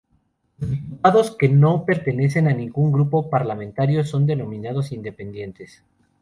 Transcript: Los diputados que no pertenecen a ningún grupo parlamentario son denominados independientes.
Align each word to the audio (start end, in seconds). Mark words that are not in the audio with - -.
Los 0.57 0.67
diputados 0.71 1.29
que 1.29 1.47
no 1.47 1.85
pertenecen 1.85 2.47
a 2.47 2.53
ningún 2.55 2.91
grupo 2.91 3.29
parlamentario 3.29 4.03
son 4.03 4.25
denominados 4.25 4.91
independientes. 4.93 5.83